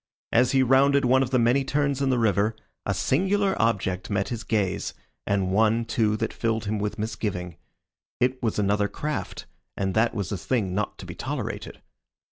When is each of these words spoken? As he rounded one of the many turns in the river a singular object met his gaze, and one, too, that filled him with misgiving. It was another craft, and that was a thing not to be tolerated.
As 0.31 0.51
he 0.53 0.63
rounded 0.63 1.05
one 1.05 1.21
of 1.21 1.29
the 1.29 1.37
many 1.37 1.63
turns 1.63 2.01
in 2.01 2.09
the 2.09 2.17
river 2.17 2.55
a 2.87 2.93
singular 2.95 3.55
object 3.61 4.09
met 4.09 4.29
his 4.29 4.43
gaze, 4.43 4.95
and 5.27 5.51
one, 5.51 5.85
too, 5.85 6.17
that 6.17 6.33
filled 6.33 6.65
him 6.65 6.79
with 6.79 6.97
misgiving. 6.97 7.57
It 8.19 8.41
was 8.41 8.57
another 8.57 8.87
craft, 8.87 9.45
and 9.77 9.93
that 9.93 10.15
was 10.15 10.31
a 10.31 10.39
thing 10.39 10.73
not 10.73 10.97
to 10.97 11.05
be 11.05 11.13
tolerated. 11.13 11.83